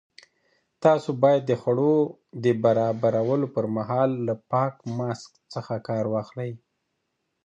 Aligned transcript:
تاسو 0.83 1.09
باید 1.23 1.43
د 1.45 1.51
خوړو 1.61 1.95
د 2.43 2.45
برابرولو 2.63 3.47
پر 3.55 3.65
مهال 3.75 4.09
له 4.27 4.33
پاک 4.51 4.73
ماسک 4.97 5.31
څخه 5.53 5.73
کار 5.87 6.05
واخلئ. 6.13 6.51